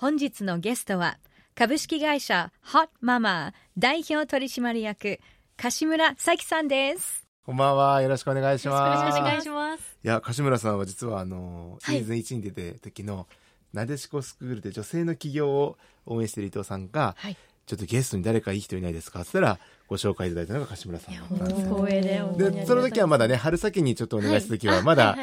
[0.00, 1.18] 本日のゲストは
[1.54, 5.20] 株式会社ホットママ代表取締役
[5.58, 8.00] 柏村咲さんですこんばんは。
[8.00, 9.00] よろしくお願いします。
[9.02, 9.98] よろしくお願いします。
[10.02, 13.26] いや、柏村さんは実はあの、シーズン1に出て時の、
[13.74, 15.76] なでしこスクールで女性の起業を
[16.06, 19.20] 応援している伊藤さんが、はいちょっとゲストに誰かいい人いないですか?
[19.20, 19.58] って言ったら、
[19.90, 21.76] ご紹介いただいたのが柏村さんだったんですよ。
[21.76, 25.16] 光栄でその時はまだね、春先にちょっとお願いした時は、まだ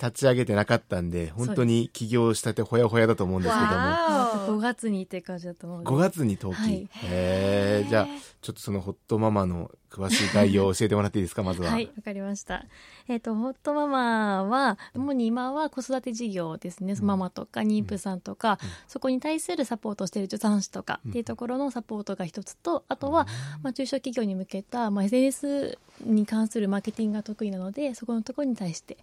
[0.00, 6.62] 立ち上げてなかったんで、本当に起業したてほやほやだと思うんですけども、わ5月にって感じだと思うので5月に登記。
[6.62, 6.88] はい。
[7.04, 7.90] へー。
[7.90, 8.06] じゃあ、
[8.40, 11.70] ちょっとそのホットママの詳しい概要を教えてもらっていいですか、 まずは。
[11.70, 12.66] はい、わかりました。
[13.08, 16.94] えっ、と、ホットママは、主に今は子育て事業ですね。
[17.00, 18.58] ママとか妊婦さんとか、
[18.88, 23.26] そこに対するサポートをしている助産師とかっていうところのサポートが一つと、あとは、
[23.62, 28.98] まあ、中小企業に向けた、まあ、SNS に関するマーケティングが得意なので、そこのところに対して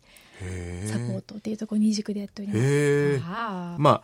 [0.86, 2.60] サポートっていうところに二軸でやっております。
[2.60, 3.22] へえ。
[3.24, 4.04] あまあ、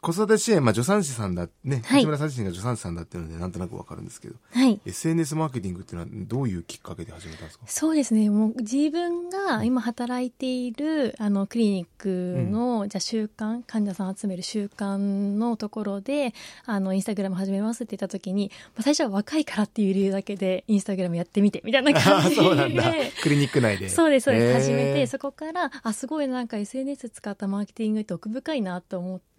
[0.00, 4.80] 子育て支援、まあ、助産師さんだ、ね、はい橋村さん自身が助産師さんだっていうので、なんとなくわかるんですけど、はい。
[4.84, 7.64] SNS マーケティングっていうのはどういうきっかけで始めたんですか？
[7.66, 8.30] そうですね。
[8.30, 16.34] もう自分が今働いているあのクリニックの、じゃあ習慣、患者さん集める習慣のところで、
[16.66, 22.36] あのインスタグラム始めますって言った時に、まあ、最初は若いからっていう理由だけでインスタグラムやってみてみたいなあ感じで。
[22.36, 22.84] そうなんだ。
[23.22, 23.88] クリニック内で。
[23.88, 24.66] そうです、そうです。
[24.66, 29.35] 始めて、そこから、あ、すごいなんか SNS 使ったマーケティングって奥深いなと思って、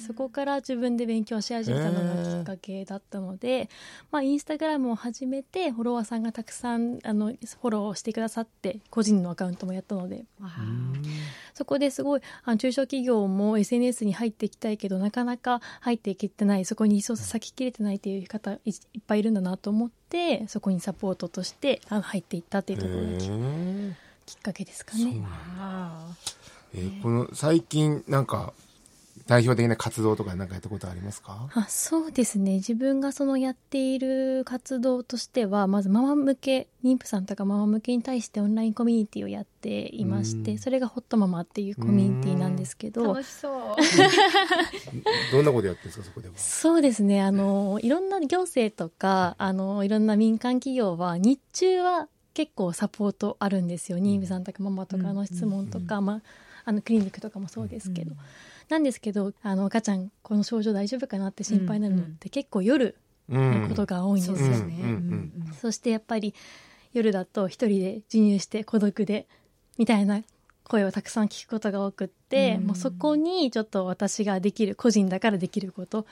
[0.00, 3.68] そこから自分で勉強し始めたのがきっかけだったので、
[4.10, 10.24] まあ、インスタグラムを始めて、フォロワーさんがたくさん、あの、フォローしてくださって、個人のアカウントもやったので、
[11.54, 23.92] そこですごい、あの中小企業も SNS に入っていきたいけど、なかなか入っていけてない、そこにリソース割き切れてないっていう方いいっぱいいるんだなと思って、そこにサポートとしてあの入っていったっていうところがきへー。
[24.26, 25.22] きっかけですかそうね。
[26.74, 28.52] えーこの最近なんか
[29.26, 31.48] 代表的な活動とかなんかやったことありますか？
[31.54, 32.54] あそうですね。
[32.56, 40.42] 自分がそのやっている活動としてはまずママ向け妊婦さんとかママ向けに対してオンラインコミュニティをやっていましうん。
[40.44, 43.04] てそれがホットママっていうコミュニティなんですけど。
[43.14, 43.52] 楽しそう。
[45.32, 46.34] どんなことやってるんですかそこでは？
[46.36, 47.20] そうですね。
[47.22, 53.96] あのいろんな行政とかあのいろんな民間企業は日中は結構サポートあるんですよ。
[53.96, 56.22] 妊婦さんとかママとかの質問とか、まあ、
[56.66, 58.14] あのクリニックとかもそうですけど、
[58.68, 62.94] なんですけどあの赤ちゃんこの症状大丈夫かなって心配になるのって結構夜
[63.30, 65.30] うんのことが多いんですよ、ね。
[65.58, 66.34] そしてやっぱり
[66.92, 69.26] 夜だと一人で授乳して孤独で
[69.78, 70.20] みたいな
[70.64, 72.66] 声をたくさん聞くことが多くって、うん。
[72.66, 76.04] もうそこにちょっと私ができる個人だからできること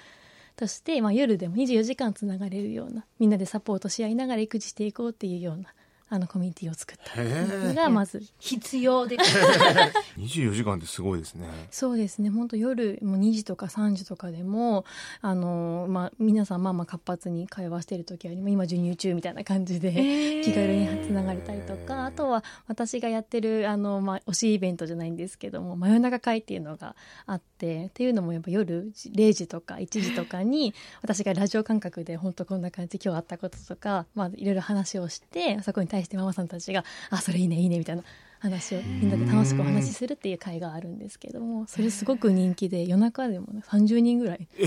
[0.57, 5.75] として、まあ、夜でも24時間つながれるようなみんなでサポートし合いながら育児していこうっていうような
[6.09, 7.75] あのコミュニティを作った。
[7.75, 9.39] がまず必要です。
[10.19, 11.49] 24時間ってすごいですね。
[11.71, 14.85] そうですね本当夜もう2時とか3時とかでも
[15.21, 38.03] あの、まあ、皆さんまあまあ活発に会話してる時は今授乳中みたいな感じで、気軽につながれたりとかあとは私がやってるあの、まあ、推しイベントじゃないんですけども真夜中会っていうのがあってっていうのもやっぱ夜0時とか1時とかに私がラジオ感覚で本当こんな感じ今日あったこととか、まあ、いろいろ話をしてそこに対してママさんたちが「あそれいいねいいね」みたいな。
[38.41, 44.47] 話をみんなで楽しくお話しするっていう会があるんですけどもそれすごく人気で夜中でも、ね、30人ぐらい。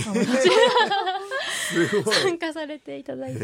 [2.23, 3.39] 参加されていただいて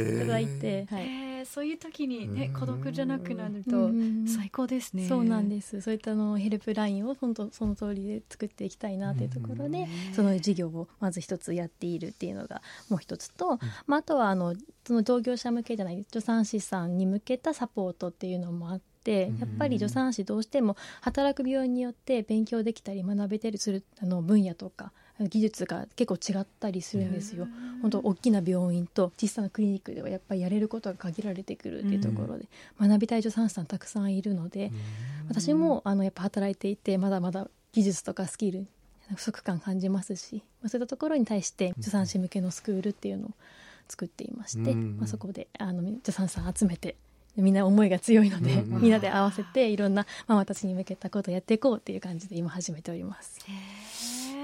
[0.89, 2.59] はい、えーそういう時にねうん。
[2.59, 4.25] 孤独じゃなくなるうとん。
[4.25, 5.07] 最高ですね。
[5.07, 5.81] そうなんです。
[5.81, 14.55] そういったのヘルプラインを本当その通りで作っていきたいなというところで、その事業をまず一つやっているっていうのがもう一つと、まあ、あとはあの
[14.87, 27.47] その同業者向けじゃない助産師さんに向けたサポートっていうのもあってやっぱり助産師どうしても働く病院によって勉強できたり学べたりするあの分野とか技術が結構違ったりするんですよ。
[27.81, 32.45] 本当大きな病院と小さなクリニックではやっぱりやれることが限られてくるっていうところで、
[32.79, 34.71] 学びたい助産師さんたくさんいるので、
[35.29, 38.67] 私もあのやっぱ働いていてまだまだ技術とかスキル
[39.15, 43.31] 不足感感じますし、まあ、そういったところに対して助産師向けのスクールっていうのを
[43.87, 44.97] 作っていまして、うん。
[44.97, 46.95] まあ、そこであの助産師さん集めて
[47.35, 48.81] みんな思いが強いので、うん。
[48.81, 53.39] みんなで合わせていろんなママたちに向けたことをやっていこうっていう感じで今始めております。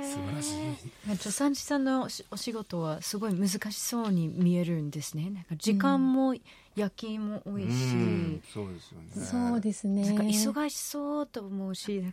[0.10, 1.18] 素晴らしい。
[1.18, 5.30] 助産師さんのお仕事はすごい難しそうに見えるんですね。
[5.30, 6.36] なんか時間も
[6.76, 9.26] 夜勤も多いし、そうですよね。
[9.26, 10.06] そうですね。
[10.06, 12.04] なんか忙しそうと思うし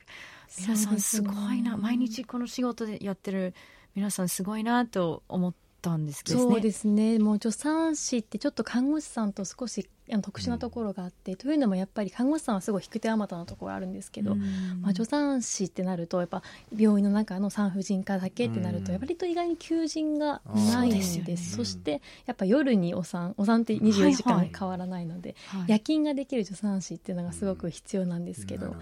[0.61, 3.55] 皆さんすごいな、ね、毎日この仕事でやってる
[3.95, 5.55] 皆さんすごいなと思っ
[5.87, 7.19] たんですけど、ね、そうですね。
[7.21, 9.89] もう助産師ってちょっと看護師さんと少し
[10.23, 14.41] 特殊なところがあって、うん、というのもやっぱり看護師さんはすごい引く手あまたなところあるんですけど、うん、
[14.83, 16.43] まあ、助産師ってなるとやっぱ
[16.77, 20.43] 病院の中の産婦人科だけってなると、やっぱりと意外に求人が
[20.73, 25.61] ないんです、ね、そしてやっぱ夜にお産お産って24時間変わらないので、はい。
[25.61, 28.73] はい、夜勤ができる助産師っていうのがすごく必要なんですけど、や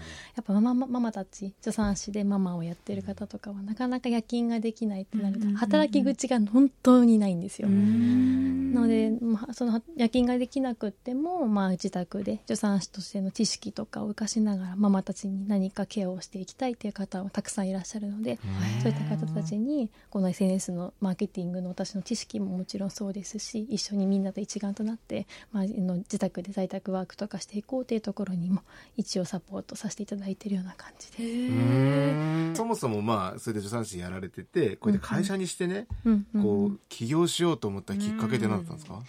[0.41, 7.67] っぱママママたち助産師でママをやってる方とかはなかなか夜勤ができないってなると、働き口が本当にないんですよ。
[7.67, 18.39] なので、まあ、その夜勤ができなくっても、まあ、自宅で助産師としての知識とかを生かしながらママたちに何かケアをしていきたいという方はたくさんいらっしゃるので
[18.81, 28.61] そういった方たちにこの SNS のマーケティングの私の知識ももちろんそうですし一緒にみんなと一丸となって、まあ、の自宅で在宅ワークとかしていこうというところにも
[28.97, 32.55] 一応サポートさせていただいているような感じで。
[32.55, 39.01] そもそもまあそれで助産師やられててこうやって会社にしてね、うんうん、こう起業しようと思ったきっかけって何だったんですか、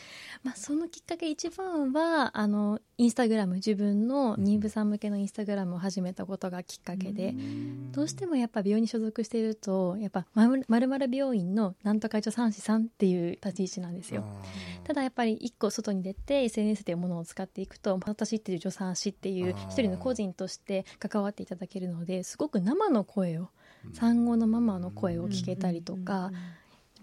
[0.42, 3.56] まあ、そのきっかけ一番はあのインスタグラム。
[3.56, 7.34] 自分の妊婦さん向けのインスタグラムを始めたことがきっかけで、
[7.92, 14.24] どうしてもやっぱ病院に所属しているとやっぱまるまる病院のなんとか助産師さんっていう立ち位置なんですよ。
[14.84, 23.48] ただやっぱり一個外に出て SNS というものを使っていくと私っていう助産師っていう一人の個人として関わっていただけるのですごく生の声を
[23.92, 26.30] 産後のママの声を聞けたりとか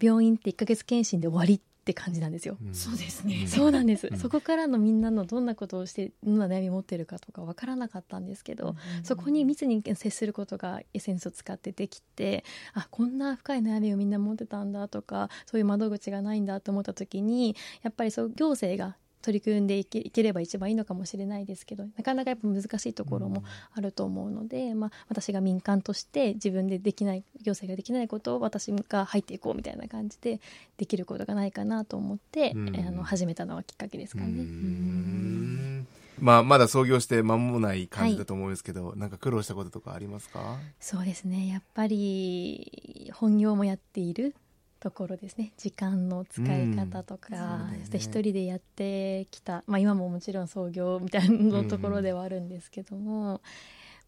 [0.00, 2.56] 病院って1ヶ月検診で終わりって感じなんですよ。
[2.64, 3.46] うん、そうですね。
[3.46, 23.42] そうなんです、うん、そこからのみんなのどんなことをしてどんな悩み持ってるかとかわからなかったんですけど、うん、そこに密に接することがエッセンスを使ってできてあこんな深い悩みをみんな持ってたんだとかそういう窓口がないんだと思った時にやっぱりそう行政が取り組んでいけいければ一番いいのかもしれないですけどなかなかやっぱ難しいところも
[23.72, 30.40] あると思うので、うん、まあ、私が民間として自分でできない行政ができないことを私が入っていこうみたいな感じで
[30.76, 35.86] できることがないかなと思って、うん、あの始めたのはきっかけですかね。
[36.20, 40.58] まあ、まだ創業して間もない感じだと思うんですけど、はい、なんか苦労したこととかありますか？
[40.78, 41.48] そうですね。
[41.48, 44.36] やっぱり本業もやっている
[44.84, 45.54] ところですね。
[45.56, 53.40] 時間の使い方とか、うん、そして一人でやってきた、まあ、今ももちろん創業みたいなところではあるんですけども、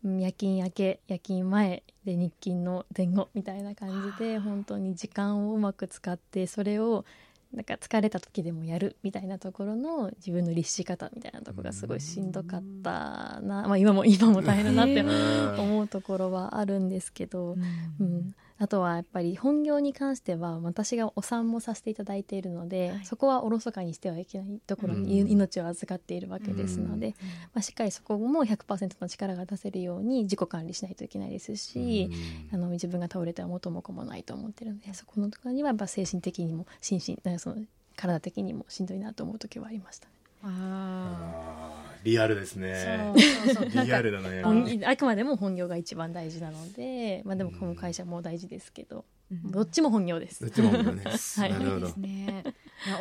[0.05, 7.07] うん、夜勤明け夜勤前で日勤の前後みたいな感じで本当に時間をうまく使ってそれを
[7.55, 15.01] なんか疲れた時でもやるみたいなところの自分の律し方みたいなところがすごいしんどかったな、まあ、今も今も大変だなって
[15.59, 17.63] 思うところはあるんですけど、うん、
[17.99, 27.15] うんあとはやっぱり本業に関しては私がお産もさせていただいているので、はい、そこはおろそかにしてはいけないところに命を預かっているわけですので、
[27.55, 32.11] まあ、しっかりそこも100%の力が出せるように自己管理しないといけないですし、
[32.53, 37.57] あの自分が倒れては元も子もないと思ってるのでそこのところにはやっぱ精神的にも心身その
[37.97, 40.13] 体的にもしんどいなと思う時はありました、ね。
[40.45, 41.76] あ
[42.07, 43.13] リアルですね。
[43.47, 44.85] そうそうそうリアルだね。
[44.87, 50.41] あくまでも本業が一番大事なので、まあでもこの会社も大事ですけど、うん、どっちも本業です。
[50.41, 51.41] どっちも本業です。
[51.41, 51.53] はい。
[51.53, 51.89] なるほど。
[51.97, 52.45] ね、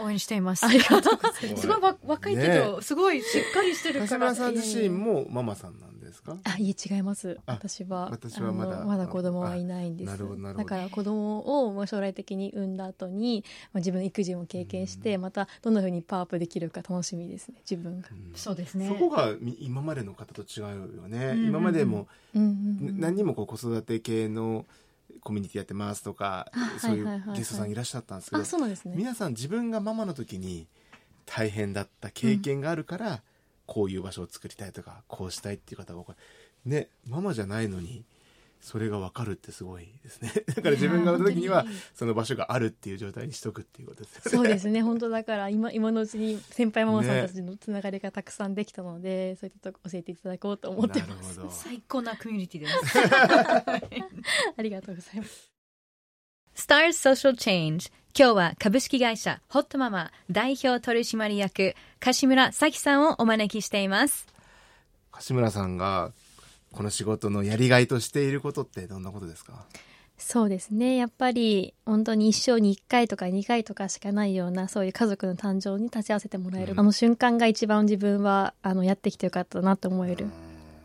[0.03, 0.65] 応援しています。
[0.65, 1.61] ありがとうございます。
[1.61, 4.33] すごい若いけど、ね、すごいしっかりしてるから。
[4.33, 6.37] さん自身もママさんなんですか？
[6.43, 7.37] あいえ違います。
[7.45, 10.17] 私は私はまだまだ子供はいないんです。
[10.55, 13.43] だから子供を将来的に産んだ後に、
[13.73, 18.87] まあ、自分の育児も経験して、またどんなふうにパワーアップできるか楽しみですね自分が、そうですね。
[18.87, 24.65] そこが今までの方と違うよね、うんうん、今までも、何人もこう子育て系の
[25.21, 30.67] コミュニティやってますとかそういうゲストさんいらっしゃったんですけど、そうなんですね、皆さん自分がママの時に
[31.25, 33.19] 大変だった経験があるから、うん
[33.65, 36.03] こういう場所を作りたいとかこうしたいっていう方が
[36.65, 38.03] ねママじゃないのに
[38.65, 40.31] それが分かるってすごいですね。
[40.55, 44.31] だから自分が産んだ時にはその場所があるっていう状態にしとくっていうことですよね。
[44.31, 44.81] そうですね。
[44.81, 51.39] 本当だから今今のうちに先輩ママさんたちのつながりがたくさんできたので、ね、そういったとこ教えていただこうと思ってます。
[51.63, 52.97] 最高なコミュニティです。
[54.57, 55.54] ありがとうございます
[56.55, 64.25] Stars Social Change 今日は株式会社ホットママ代表取締役柏村咲さんをお招きしています。
[65.11, 66.13] 柏村さんが
[66.71, 69.65] この仕事のやりがいとしていることってどんなことですか？
[70.17, 70.95] そうですね。
[70.95, 80.27] やっぱり本当に一生に1回とか2回とかしかないようなそういう家族の誕生に立ち会わせてもらえる、うん、あの瞬間が一番自分はあのやってきてよかったなと思える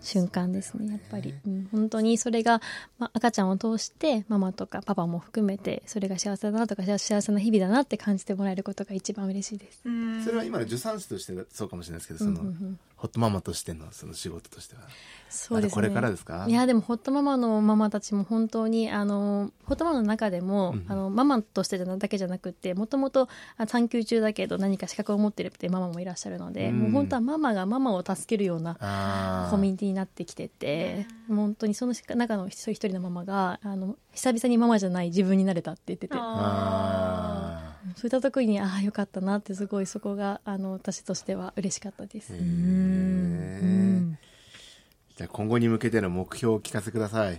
[0.00, 2.60] 瞬間ですねやっぱり、うん、本当にそれが、
[2.98, 9.82] まあ、赤ちゃんを通してママとかパパも含めてそれが幸せだなとか幸せな日々だなって感じてもらえることが一番嬉しいです。
[10.24, 14.82] それは今の助産師としてそうかもしれないですけどその、うんうんうんホットママとしてのその仕事としては。
[15.30, 15.74] そうですね。
[15.74, 16.44] これからですか？
[16.46, 26.78] いやでもホットママのママたちも本当にあのホットママの中でも、うんあのママとしてだけじゃなくてもともとあ産休中だけど何か資格を持ってるっていうママもいらっしゃるので、うん。
[26.80, 36.14] もう本当はママがママを助けるようなコミュニティになってきてて本当にその中の一人一人のママがあの久々にママじゃない自分になれたって言ってて。
[36.16, 37.49] あ
[37.96, 42.32] そういった時にああよかったなってすごいそこがあの私としては嬉しかったです。
[45.16, 47.38] じゃあ今後に向けての目標を聞かせてください。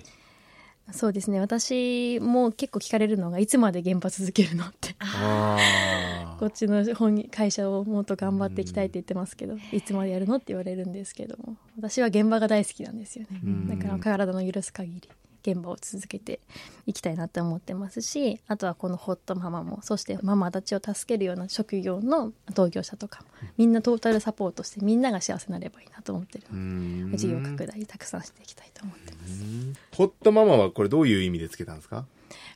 [0.91, 1.39] そうですね。
[1.39, 4.95] 私も結構聞かれるのがいつまで現場続けるのって。
[4.99, 13.39] あ こっちの本会社をもっと頑張っていきたいって言ってますけどいつまでやるのって言われるんですけども私は現場が大好きなんですよね。
[13.43, 13.67] うん。
[13.67, 15.09] だから体の許す限り
[15.45, 16.39] 現場を続けて
[16.85, 27.17] いきたいなって思ってますしあとはこのホットママもそしてママたちを助けるような職業の同業者とかもみんなトータルサポートしてみんなが幸せになればいいなと思ってるーうーん。
[27.17, 29.43] 事業拡大たくさんしていきたいと思ってます。
[29.43, 29.73] うん。
[29.95, 32.05] ホットママはこれどういう意味でつけたんですか？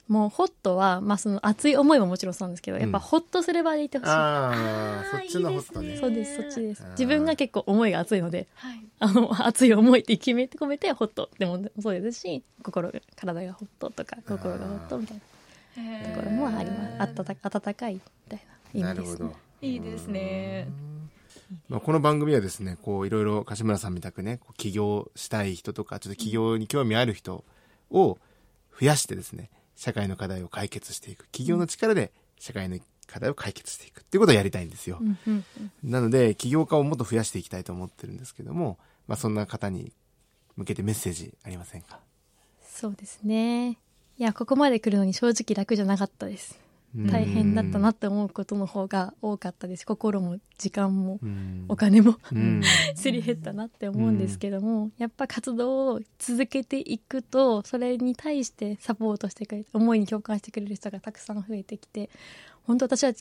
[0.07, 5.97] もうホットは、まあ、その熱い思いももちろんそうなんですけどやっぱうんホッとする場でいてほしい、ああそっちのホットね。
[5.97, 6.83] そうですそっちです。
[6.91, 8.85] 自分が結構思いが熱いのではい。
[8.99, 11.29] あの熱い思いって決めて込めてホット。
[11.37, 15.21] でもそうですし心が体がホットとか心がホットみたい
[15.77, 16.95] なところもあります。
[16.99, 18.41] あったた温かいみたい
[18.73, 19.19] な意味です、ね。
[19.19, 20.67] なるほど、いいですね。
[21.69, 27.43] まあ、この番組はですねこういろいろ柏村さんみたくね起業したい人とかちょっと起業に興味ある人
[27.91, 28.17] を
[28.79, 31.27] 増やしてですね社会の課題を解決していく。
[31.31, 35.45] 起業の力で社会の課題を解決していくっていうことをやりたいんですよ、うんうん
[35.83, 35.91] うん。
[35.91, 39.93] なので起業家をもっと増やしていきたいと思ってるんですけども、まあ、そんな方に
[40.55, 41.99] 向けてメッセージありませんか？
[42.67, 43.77] そうですね。
[44.17, 46.57] いやここまで来るのに正直楽じゃなかったです
[46.95, 49.85] 大変だったなって思うことの方が多かったです。
[49.85, 51.65] 心も時間もうん。
[51.67, 52.61] お金もうん。
[52.95, 62.09] すり減ったなって思うんですけども、やっぱ活動を続けていくとそれに対してサポートしてくれて思いに共感してくれる人がたくさん増えてきて
[62.63, 63.13] 本当私は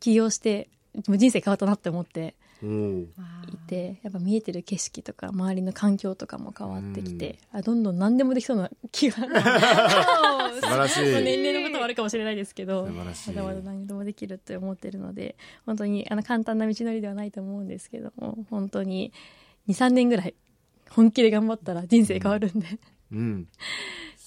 [0.00, 0.68] 起業して
[1.06, 2.34] もう人生変わったなって思って
[2.66, 11.12] いてやっぱ見えてる景色とか周りの環境とかも変わってきて、あどんどん何でもできそうな気が 素晴らしい。
[11.12, 19.12] まあ年齢のこともあるかもしれないですけどまだまだ何でもできるって思ってるので本当にあの簡単な道のりではないと思うんですけども本当に
[19.68, 20.34] 23年ぐらい
[20.90, 22.66] 本気で頑張ったら人生変わるんで、
[23.12, 23.48] うん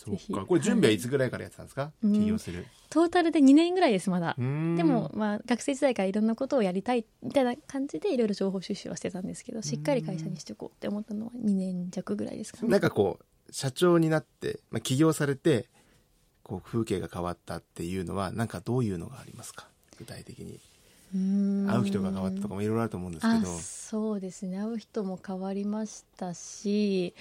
[0.06, 0.32] そぜひ。
[0.32, 2.14] っかこれ準備はいつぐらいからやってたんですか、うん。
[2.14, 2.66] 起業する。
[2.90, 4.36] トータルで2年ぐらいですまだ。
[4.38, 12.70] でも、まあ、学生時代からいろんなことをやりたいみたいな感じでいろいろ情報収集はしてたんですけどしっかり会社にしておこうって思ったのは2年弱ぐらいですかね。
[12.70, 15.70] なんかこう社長になって、まあ、起業されて
[16.44, 19.68] こう風景が変わったっていうのはなんかどういうのがありますか？
[19.98, 20.60] 具体的に。
[21.14, 24.58] 会う人が変わったとかもいろいろあると思うんですけあどそうですね。
[24.60, 27.16] 会う人も変わりましたし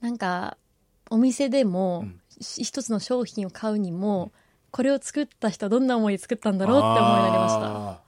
[0.00, 0.58] なんか
[1.10, 2.20] お店でも、うん。
[2.40, 4.30] し一つの商品を買うにも
[4.70, 8.02] これを作った人はどんな思いで作ったんだろうって思いになりました。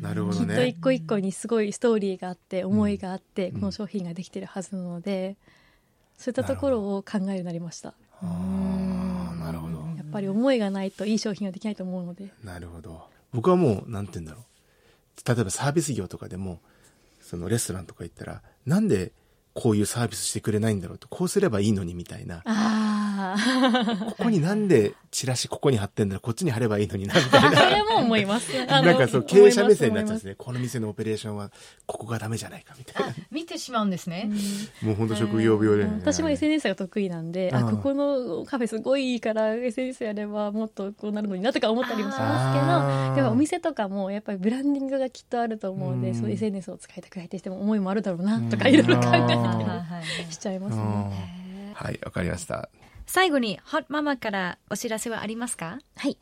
[0.00, 3.60] なるほきっとどね一個一個にすごいストーリーがあって思いがあって、うん。
[3.60, 5.36] この商品ができてるはずなので
[6.16, 7.92] そういったところを考えるようになりました。
[8.22, 9.76] あーなるほど。
[9.96, 12.32] やっぱり思いがないといい商品はできないと思うので。
[12.42, 13.10] なるほど。
[13.34, 14.42] 僕はもうなんて言うんだろう。
[15.34, 16.60] 例えばサービス業とかでも
[17.20, 19.12] そのレストランとか行ったらなんで
[19.60, 22.42] こういうサービスしてくれないんだろうとこうすればいいのにみたいな。
[24.10, 28.52] ここになんでチラシここに貼ってんだろうこっちに貼ればいいのになみたい そなれも思います。
[28.66, 30.34] なんかそう経営者目線になっちゃうんですね。
[30.36, 31.50] この店のオペレーションは
[31.86, 33.14] ここがダメじゃないかみたいな。
[33.30, 34.30] 見てしまうんですね。
[34.82, 35.98] もう本当職業病で、うん。
[35.98, 37.56] 私も SNS が得意なんで、うん。
[37.56, 46.14] あここのカフェすごいいいから SNS やればもっとこうなるのになとか思ったりもしますけどでもお店とかもやっぱりブランディングがきっとあると思うので、うん。
[46.14, 51.10] そう SNS を使いたくないってしても思いもあるだろうなとかいろいろ考えうんたりしちゃいますうん。
[51.10, 51.72] ね。
[51.74, 52.68] はいわかりました
[53.12, 55.80] 最後にホットママからお知らせはありますか？
[55.96, 56.16] はい。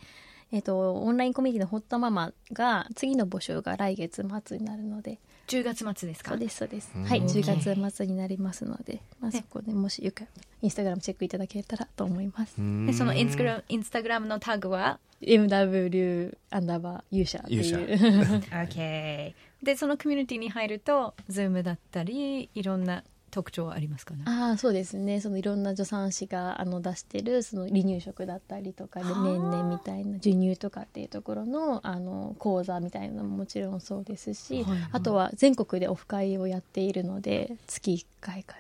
[0.53, 5.19] えっ、と、オンラインコミュニティのホットママが、次の募集が来月末になるので、
[5.49, 6.31] 10月末ですか？
[6.31, 6.91] そうです、そうです。
[6.97, 10.25] うんはい、10月末になりますので、まあ、そこでもしよか
[10.63, 12.55] インスタグラムチェックいただけたらと思います。
[12.57, 17.65] でそのインスタグムラムインスタグラムのタグは？MW アンダーバー勇者っていう。
[17.65, 23.05] 勇 OK でそのコミュニティに入ると Zoom だったりいろんな
[23.39, 24.23] 特徴はありますかね？
[24.27, 25.21] ああそうですね。
[25.21, 34.89] そのいろんな助産師があの出してるその離乳食だったりとか年々みたいな授乳とかっていうところのあの講座みたいなのももちろんそうですし、はいはい。
[34.93, 38.57] あとは全国でオフ会をやっているので月1回か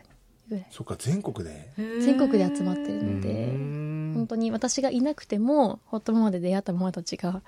[0.49, 0.67] ぐらい。
[0.71, 1.73] そっか全国で？
[1.77, 4.13] 全国で集まってるのでうん。
[4.15, 7.43] 本当に私がいなくてもホットママで出会ったママたちが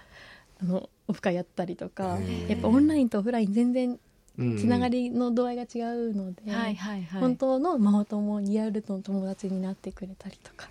[0.63, 2.19] あのオフ会やったりとか
[2.49, 4.01] やっぱオンラインとオフライン全然うん
[4.59, 7.21] つながりの度合いが違うので、はいはいはい。
[7.21, 10.69] 本当のママ友リアルの友達になってくれたりとか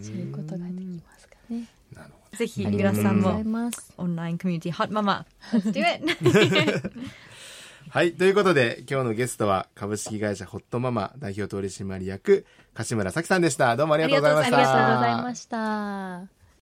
[0.00, 1.68] そういうことができますかね。
[1.92, 3.42] なるほぜひうん皆さんも。
[3.98, 6.82] オンラインコミュニティ Hot Mama Let's do it!
[6.82, 6.90] ど
[7.90, 12.44] はいということで今日のゲストは株式会社ホットママ代表取締役
[12.74, 13.76] 柏村咲さんでした。
[13.76, 14.56] どうもありがとうございました。
[14.56, 16.43] ありがとうございました。